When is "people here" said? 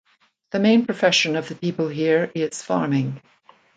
1.53-2.31